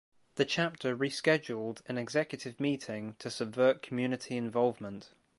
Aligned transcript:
The 0.33 0.45
chapter 0.45 0.97
rescheduled 0.97 1.81
an 1.87 1.99
executive 1.99 2.59
meeting 2.59 3.15
to 3.19 3.29
subvert 3.29 3.83
community 3.83 4.35
involvement. 4.35 5.11